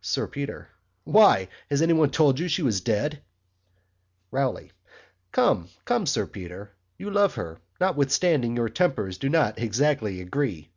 SIR 0.00 0.28
PETER. 0.28 0.68
Why 1.02 1.48
has 1.70 1.82
anybody 1.82 2.12
told 2.12 2.38
you 2.38 2.46
she 2.46 2.62
was 2.62 2.80
dead[?] 2.80 3.20
ROWLEY. 4.30 4.70
Come, 5.32 5.70
come, 5.84 6.06
Sir 6.06 6.24
Peter, 6.28 6.70
you 6.96 7.10
love 7.10 7.34
her, 7.34 7.60
notwithstanding 7.80 8.54
your 8.54 8.68
tempers 8.68 9.18
do 9.18 9.28
not 9.28 9.58
exactly 9.58 10.20
agree. 10.20 10.70